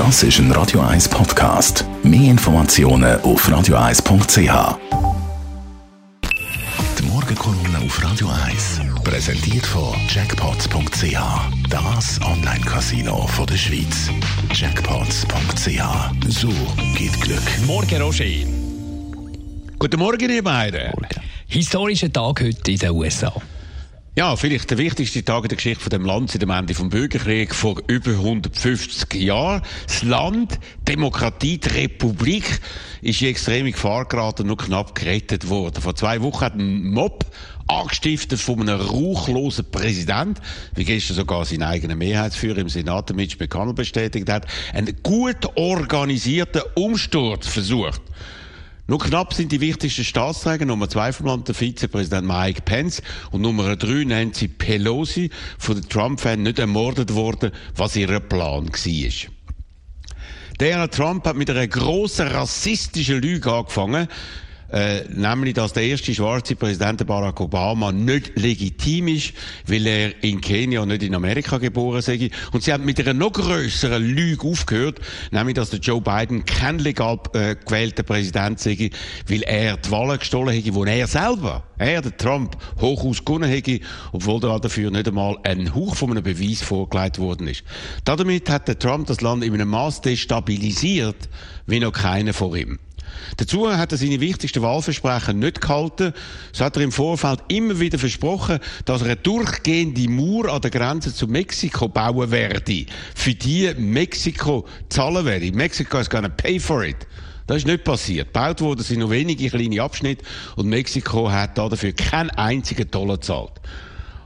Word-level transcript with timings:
Das 0.00 0.22
ist 0.22 0.38
ein 0.38 0.50
Radio 0.52 0.80
1 0.80 1.10
Podcast. 1.10 1.84
Mehr 2.02 2.30
Informationen 2.30 3.20
auf 3.20 3.46
radio1.ch. 3.46 4.78
Die 6.98 7.02
Morgenkolumne 7.02 7.84
auf 7.84 8.02
Radio 8.02 8.30
1 8.46 8.80
präsentiert 9.04 9.66
von 9.66 9.94
Jackpots.ch. 10.08 11.18
Das 11.68 12.18
Online-Casino 12.22 13.28
der 13.46 13.56
Schweiz. 13.58 14.08
Jackpots.ch. 14.54 15.82
So 16.28 16.48
geht 16.96 17.20
Glück. 17.20 17.66
Morgen, 17.66 18.00
Roger. 18.00 18.24
Guten 19.78 19.98
Morgen, 19.98 20.30
ihr 20.30 20.42
beiden. 20.42 20.92
Historischer 21.46 22.10
Tag 22.10 22.40
heute 22.40 22.70
in 22.70 22.78
den 22.78 22.90
USA. 22.92 23.34
Ja, 24.16 24.34
vielleicht 24.34 24.68
der 24.68 24.78
wichtigste 24.78 25.24
Tag 25.24 25.44
in 25.44 25.50
der 25.50 25.56
Geschichte 25.56 25.84
von 25.84 25.90
dem 25.90 26.04
Land 26.04 26.32
seit 26.32 26.42
dem 26.42 26.50
Ende 26.50 26.74
vom 26.74 26.88
Bürgerkrieg 26.88 27.54
vor 27.54 27.76
über 27.86 28.10
150 28.10 29.14
Jahren. 29.14 29.62
Das 29.86 30.02
Land, 30.02 30.58
Demokratie, 30.88 31.58
die 31.58 31.68
Republik, 31.68 32.60
ist 33.02 33.22
in 33.22 33.28
extreme 33.28 33.70
Gefahr 33.70 34.06
geraten 34.06 34.42
und 34.42 34.48
nur 34.48 34.56
knapp 34.56 34.96
gerettet 34.96 35.48
worden. 35.48 35.80
Vor 35.80 35.94
zwei 35.94 36.22
Wochen 36.22 36.44
hat 36.44 36.54
ein 36.56 36.90
Mob 36.90 37.24
angestiftet 37.68 38.40
von 38.40 38.68
einem 38.68 38.80
ruchlosen 38.80 39.70
Präsident, 39.70 40.40
wie 40.74 40.84
gestern 40.84 41.14
sogar 41.14 41.44
sein 41.44 41.62
eigener 41.62 41.94
Mehrheitsführer 41.94 42.58
im 42.58 42.68
Senat, 42.68 43.14
Mitch 43.14 43.36
McConnell, 43.38 43.74
bestätigt 43.74 44.28
hat, 44.28 44.44
einen 44.72 45.04
gut 45.04 45.46
organisierten 45.54 46.62
Umsturz 46.74 47.46
versucht. 47.46 48.02
Nur 48.90 48.98
knapp 48.98 49.34
sind 49.34 49.52
die 49.52 49.60
wichtigsten 49.60 50.02
Staatsträger, 50.02 50.66
Nummer 50.66 50.88
zwei 50.88 51.12
vom 51.12 51.26
Land 51.26 51.46
der 51.46 51.54
Vizepräsident 51.54 52.26
Mike 52.26 52.62
Pence. 52.62 53.02
Und 53.30 53.42
Nummer 53.42 53.76
drei 53.76 54.02
Nancy 54.02 54.48
Pelosi 54.48 55.30
von 55.58 55.76
den 55.76 55.88
Trump-Fans 55.88 56.42
nicht 56.42 56.58
ermordet 56.58 57.14
worden, 57.14 57.52
was 57.76 57.94
ihr 57.94 58.18
Plan 58.18 58.68
war. 58.68 59.30
Der 60.58 60.90
Trump 60.90 61.24
hat 61.24 61.36
mit 61.36 61.48
einer 61.50 61.68
grossen 61.68 62.26
rassistischen 62.26 63.22
Lüge 63.22 63.52
angefangen, 63.52 64.08
äh, 64.72 65.04
nämlich, 65.08 65.54
dass 65.54 65.72
der 65.72 65.82
erste 65.82 66.14
schwarze 66.14 66.56
Präsident 66.56 67.06
Barack 67.06 67.40
Obama 67.40 67.92
nicht 67.92 68.38
legitim 68.38 69.08
ist, 69.08 69.32
weil 69.66 69.86
er 69.86 70.22
in 70.22 70.40
Kenia 70.40 70.80
und 70.80 70.88
nicht 70.88 71.02
in 71.02 71.14
Amerika 71.14 71.58
geboren 71.58 72.02
sei. 72.02 72.30
Und 72.52 72.62
sie 72.62 72.72
haben 72.72 72.84
mit 72.84 73.00
einer 73.00 73.14
noch 73.14 73.32
größeren 73.32 74.02
Lüge 74.02 74.46
aufgehört, 74.46 75.00
nämlich, 75.30 75.54
dass 75.54 75.70
der 75.70 75.80
Joe 75.80 76.00
Biden 76.00 76.44
kein 76.44 76.78
legal 76.78 77.18
äh, 77.32 77.56
gewählter 77.56 78.02
Präsident 78.02 78.60
sei, 78.60 78.90
weil 79.26 79.42
er 79.42 79.76
die 79.76 79.90
Wahlen 79.90 80.18
gestohlen 80.18 80.54
hätte, 80.54 80.74
wo 80.74 80.84
er 80.84 81.06
selber, 81.06 81.64
er, 81.78 82.02
der 82.02 82.16
Trump, 82.16 82.56
hochaus 82.80 83.24
gewonnen 83.24 83.50
hätte, 83.50 83.80
obwohl 84.12 84.40
da 84.40 84.58
dafür 84.58 84.90
nicht 84.90 85.08
einmal 85.08 85.36
ein 85.42 85.74
Hauch 85.74 85.96
von 85.96 86.10
einem 86.10 86.22
Beweis 86.22 86.62
vorgelegt 86.62 87.18
worden 87.18 87.48
ist. 87.48 87.64
Damit 88.04 88.48
hat 88.48 88.68
der 88.68 88.78
Trump 88.78 89.06
das 89.06 89.20
Land 89.20 89.44
in 89.44 89.54
einem 89.54 89.68
Maß 89.68 90.02
destabilisiert, 90.02 91.28
wie 91.66 91.80
noch 91.80 91.92
keiner 91.92 92.32
vor 92.34 92.56
ihm. 92.56 92.78
Dazu 93.36 93.70
hat 93.70 93.92
er 93.92 93.98
seine 93.98 94.20
wichtigsten 94.20 94.62
Wahlversprechen 94.62 95.38
nicht 95.38 95.60
gehalten. 95.60 96.12
So 96.52 96.64
hat 96.64 96.76
er 96.76 96.82
im 96.82 96.92
Vorfeld 96.92 97.40
immer 97.48 97.80
wieder 97.80 97.98
versprochen, 97.98 98.58
dass 98.84 99.02
er 99.02 99.06
eine 99.06 99.16
durchgehende 99.16 100.08
Mauer 100.08 100.52
an 100.52 100.60
der 100.60 100.70
Grenze 100.70 101.14
zu 101.14 101.26
Mexiko 101.26 101.88
bauen 101.88 102.30
werde, 102.30 102.86
für 103.14 103.34
die 103.34 103.72
Mexiko 103.76 104.66
zahlen 104.88 105.24
werde. 105.24 105.52
Mexiko 105.52 105.98
is 105.98 106.10
gonna 106.10 106.28
pay 106.28 106.58
for 106.58 106.84
it. 106.84 107.06
Das 107.46 107.58
ist 107.58 107.66
nicht 107.66 107.82
passiert. 107.82 108.32
Gebaut 108.32 108.60
wurden 108.60 108.82
sind 108.82 109.00
nur 109.00 109.10
wenige 109.10 109.50
kleine 109.50 109.82
Abschnitte 109.82 110.24
und 110.54 110.68
Mexiko 110.68 111.32
hat 111.32 111.58
dafür 111.58 111.92
keinen 111.92 112.30
einzigen 112.30 112.88
Dollar 112.90 113.16
gezahlt. 113.16 113.54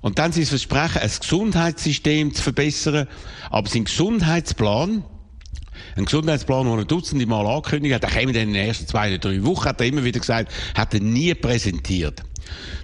Und 0.00 0.18
dann 0.18 0.32
sein 0.32 0.44
Versprechen, 0.44 1.00
ein 1.00 1.10
Gesundheitssystem 1.20 2.34
zu 2.34 2.42
verbessern, 2.42 3.06
aber 3.48 3.68
sein 3.68 3.84
Gesundheitsplan, 3.84 5.04
ein 5.96 6.04
Gesundheitsplan, 6.04 6.66
den 6.66 6.78
er 6.78 6.84
dutzende 6.84 7.26
Mal 7.26 7.46
angekündigt 7.46 7.94
hat, 7.94 8.02
der 8.02 8.10
käme 8.10 8.32
dann 8.32 8.42
in 8.42 8.52
den 8.54 8.66
ersten 8.66 8.86
zwei 8.86 9.08
oder 9.08 9.18
drei 9.18 9.44
Wochen, 9.44 9.68
hat 9.68 9.80
er 9.80 9.86
immer 9.86 10.04
wieder 10.04 10.20
gesagt, 10.20 10.52
hat 10.74 10.94
er 10.94 11.00
nie 11.00 11.34
präsentiert. 11.34 12.22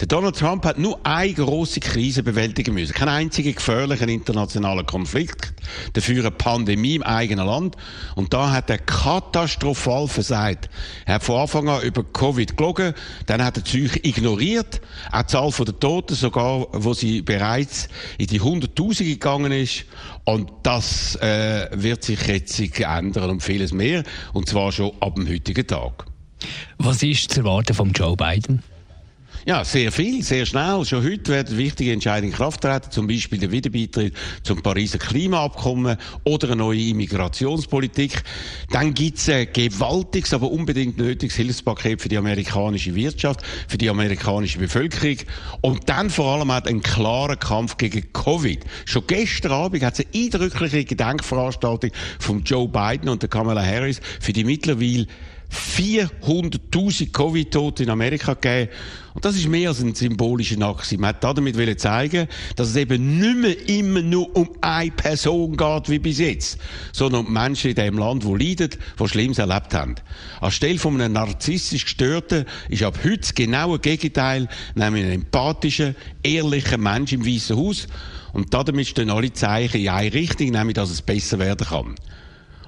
Der 0.00 0.08
Donald 0.08 0.36
Trump 0.36 0.64
hat 0.64 0.78
nur 0.78 0.98
eine 1.04 1.32
große 1.32 1.80
Krise 1.80 2.22
bewältigen 2.22 2.74
müssen. 2.74 2.94
Keinen 2.94 3.10
einzigen 3.10 3.54
gefährlichen 3.54 4.08
internationalen 4.08 4.84
Konflikt. 4.86 5.54
Dafür 5.92 6.20
eine 6.20 6.30
Pandemie 6.30 6.96
im 6.96 7.02
eigenen 7.02 7.46
Land. 7.46 7.76
Und 8.16 8.34
da 8.34 8.50
hat 8.50 8.70
er 8.70 8.78
katastrophal 8.78 10.08
versagt. 10.08 10.68
Er 11.06 11.14
hat 11.14 11.24
von 11.24 11.40
Anfang 11.40 11.68
an 11.68 11.82
über 11.82 12.02
Covid 12.04 12.56
gelogen. 12.56 12.94
Dann 13.26 13.42
hat 13.44 13.56
er 13.56 13.64
Zeug 13.64 14.00
ignoriert. 14.02 14.80
Auch 15.12 15.22
die 15.22 15.26
Zahl 15.28 15.50
der 15.64 15.78
Toten 15.78 16.14
sogar, 16.14 16.66
wo 16.72 16.92
sie 16.92 17.22
bereits 17.22 17.88
in 18.18 18.26
die 18.26 18.40
Hunderttausende 18.40 19.12
gegangen 19.12 19.52
ist. 19.52 19.84
Und 20.24 20.50
das 20.64 21.16
äh, 21.16 21.68
wird 21.72 22.02
sich 22.02 22.20
jetzt 22.26 22.60
ändern 22.80 23.30
und 23.30 23.42
vieles 23.42 23.72
mehr. 23.72 24.02
Und 24.32 24.48
zwar 24.48 24.72
schon 24.72 24.92
ab 25.00 25.14
dem 25.14 25.28
heutigen 25.28 25.66
Tag. 25.66 26.06
Was 26.78 27.02
ist 27.02 27.32
zu 27.32 27.40
erwarten 27.40 27.74
von 27.74 27.92
Joe 27.92 28.16
Biden? 28.16 28.62
Ja, 29.46 29.62
sehr 29.62 29.92
viel, 29.92 30.22
sehr 30.22 30.46
schnell. 30.46 30.86
Schon 30.86 31.04
heute 31.04 31.30
werden 31.30 31.58
wichtige 31.58 31.92
Entscheidungen 31.92 32.32
in 32.32 32.36
Kraft 32.38 32.62
treten, 32.62 32.90
zum 32.90 33.06
Beispiel 33.06 33.38
der 33.38 33.52
Wiederbeitritt 33.52 34.14
zum 34.42 34.62
Pariser 34.62 34.96
Klimaabkommen 34.96 35.98
oder 36.24 36.46
eine 36.46 36.56
neue 36.56 36.80
Immigrationspolitik. 36.80 38.22
Dann 38.70 38.94
gibt's 38.94 39.28
ein 39.28 39.48
gewaltiges, 39.52 40.32
aber 40.32 40.50
unbedingt 40.50 40.96
nötiges 40.96 41.36
Hilfspaket 41.36 42.00
für 42.00 42.08
die 42.08 42.16
amerikanische 42.16 42.94
Wirtschaft, 42.94 43.42
für 43.68 43.76
die 43.76 43.90
amerikanische 43.90 44.58
Bevölkerung 44.58 45.18
und 45.60 45.90
dann 45.90 46.08
vor 46.08 46.36
allem 46.36 46.50
auch 46.50 46.62
einen 46.62 46.80
klaren 46.80 47.38
Kampf 47.38 47.76
gegen 47.76 48.14
Covid. 48.14 48.64
Schon 48.86 49.06
gestern 49.06 49.52
Abend 49.52 49.82
hat 49.82 49.98
es 49.98 50.06
eine 50.06 50.24
eindrückliche 50.24 50.86
Gedenkveranstaltung 50.86 51.90
von 52.18 52.42
Joe 52.44 52.66
Biden 52.66 53.10
und 53.10 53.20
der 53.20 53.28
Kamala 53.28 53.62
Harris 53.62 54.00
für 54.20 54.32
die 54.32 54.44
mittlerweile 54.44 55.06
400.000 55.50 57.12
Covid-Tote 57.12 57.82
in 57.84 57.90
Amerika 57.90 58.34
gegeben. 58.34 58.70
Und 59.14 59.24
das 59.24 59.36
ist 59.36 59.48
mehr 59.48 59.68
als 59.68 59.80
ein 59.80 59.94
symbolischer 59.94 60.60
Akt. 60.62 60.90
Man 60.98 61.10
hat 61.10 61.22
damit 61.22 61.80
zeigen, 61.80 62.26
dass 62.56 62.70
es 62.70 62.76
eben 62.76 63.20
nicht 63.20 63.36
mehr 63.36 63.68
immer 63.68 64.02
nur 64.02 64.34
um 64.36 64.50
eine 64.60 64.90
Person 64.90 65.56
geht, 65.56 65.88
wie 65.88 66.00
bis 66.00 66.18
jetzt, 66.18 66.58
sondern 66.92 67.26
um 67.26 67.32
Menschen 67.32 67.70
in 67.70 67.76
diesem 67.76 67.98
Land, 67.98 68.24
die 68.24 68.44
leiden, 68.44 68.70
die 68.98 69.08
Schlimmes 69.08 69.38
erlebt 69.38 69.72
haben. 69.72 69.94
Anstelle 70.40 70.78
von 70.78 71.00
einem 71.00 71.12
narzisstisch 71.12 71.84
Gestörten 71.84 72.44
ist 72.68 72.82
ab 72.82 72.98
heute 73.04 73.18
das 73.18 73.34
genaue 73.34 73.78
Gegenteil, 73.78 74.48
nämlich 74.74 75.04
ein 75.04 75.12
empathischer, 75.12 75.94
ehrlicher 76.22 76.78
Mensch 76.78 77.12
im 77.12 77.24
Weißen 77.24 77.56
Haus. 77.56 77.86
Und 78.32 78.52
damit 78.52 78.88
stehen 78.88 79.10
alle 79.10 79.32
Zeichen 79.32 79.80
in 79.80 79.88
eine 79.90 80.12
Richtung, 80.12 80.50
nämlich, 80.50 80.74
dass 80.74 80.90
es 80.90 81.02
besser 81.02 81.38
werden 81.38 81.68
kann. 81.68 81.94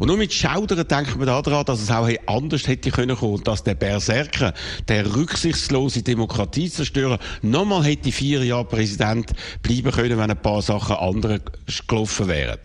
Und 0.00 0.06
nur 0.06 0.16
mit 0.16 0.32
Schaudern 0.32 0.88
denkt 0.88 1.18
man 1.18 1.26
daran, 1.26 1.66
dass 1.66 1.82
es 1.82 1.90
auch 1.90 2.08
anders 2.24 2.66
hätte 2.66 2.90
können 2.90 3.14
kommen 3.14 3.34
und 3.34 3.46
dass 3.46 3.64
der 3.64 3.74
Berserker, 3.74 4.54
der 4.88 5.14
rücksichtslose 5.14 6.02
Demokratiezerstörer, 6.02 7.18
nochmal 7.42 7.84
hätte 7.84 8.10
vier 8.10 8.42
Jahre 8.42 8.64
Präsident 8.64 9.30
bleiben 9.60 9.90
können, 9.92 10.16
wenn 10.16 10.30
ein 10.30 10.40
paar 10.40 10.62
Sachen 10.62 10.96
andere 10.96 11.42
gelaufen 11.86 12.28
wären. 12.28 12.56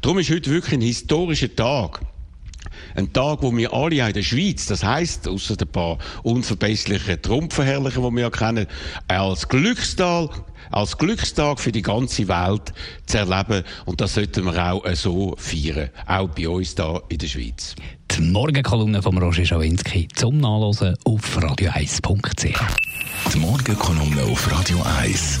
Darum 0.00 0.20
ist 0.20 0.30
heute 0.30 0.48
wirklich 0.48 0.74
ein 0.74 0.80
historischer 0.80 1.52
Tag. 1.56 2.02
Ein 2.94 3.12
Tag, 3.12 3.42
wo 3.42 3.54
wir 3.56 3.72
alle 3.72 4.06
in 4.06 4.12
der 4.12 4.22
Schweiz, 4.22 4.66
das 4.66 4.84
heisst, 4.84 5.28
außer 5.28 5.56
ein 5.60 5.68
paar 5.68 5.98
unverbesslichen 6.22 7.20
Trumpfverherrlichen, 7.20 8.02
die 8.02 8.10
wir 8.16 8.22
ja 8.22 8.30
kennen, 8.30 8.66
als 9.08 9.48
Glückstag, 9.48 10.30
als 10.70 10.98
Glückstag 10.98 11.60
für 11.60 11.72
die 11.72 11.82
ganze 11.82 12.28
Welt 12.28 12.72
zu 13.06 13.18
erleben. 13.18 13.64
Und 13.84 14.00
das 14.00 14.14
sollten 14.14 14.44
wir 14.44 14.72
auch 14.72 14.84
so 14.94 15.34
feiern. 15.38 15.90
Auch 16.06 16.28
bei 16.28 16.48
uns 16.48 16.74
hier 16.74 17.02
in 17.08 17.18
der 17.18 17.26
Schweiz. 17.26 17.74
Die 18.12 18.22
Morgenkolumne 18.22 19.02
von 19.02 19.18
Roger 19.18 19.44
Schawinski 19.44 20.08
zum 20.14 20.38
Nachlesen 20.38 20.96
auf 21.04 21.38
radio1.ch. 21.38 22.60
Die 23.32 23.38
Morgenkolumne 23.38 24.22
auf 24.22 24.50
Radio 24.50 24.82
1. 25.00 25.40